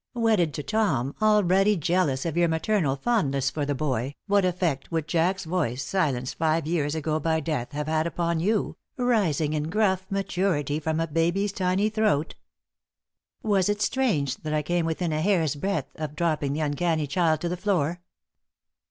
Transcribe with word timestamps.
Wedded 0.15 0.51
to 0.55 0.63
Tom, 0.63 1.13
already 1.21 1.77
jealous 1.77 2.25
of 2.25 2.35
your 2.35 2.47
maternal 2.47 2.95
fondness 2.95 3.51
for 3.51 3.67
the 3.67 3.75
boy, 3.75 4.15
what 4.25 4.43
effect 4.43 4.91
would 4.91 5.07
Jack's 5.07 5.43
voice, 5.45 5.83
silenced 5.83 6.39
five 6.39 6.65
years 6.65 6.95
ago 6.95 7.19
by 7.19 7.39
death, 7.39 7.71
have 7.73 7.85
had 7.85 8.07
upon 8.07 8.39
you, 8.39 8.77
rising 8.97 9.53
in 9.53 9.69
gruff 9.69 10.07
maturity 10.09 10.79
from 10.79 10.99
a 10.99 11.05
baby's 11.05 11.51
tiny 11.51 11.87
throat? 11.87 12.33
Was 13.43 13.69
it 13.69 13.79
strange 13.79 14.37
that 14.37 14.55
I 14.55 14.63
came 14.63 14.87
within 14.87 15.13
a 15.13 15.21
hair's 15.21 15.53
breadth 15.53 15.95
of 15.97 16.15
dropping 16.15 16.53
the 16.53 16.61
uncanny 16.61 17.05
child 17.05 17.39
to 17.41 17.49
the 17.49 17.55
floor? 17.55 18.01